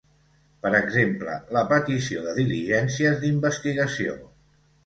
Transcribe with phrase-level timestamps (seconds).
[0.65, 4.19] Per exemple, la petició de diligències d’investigació.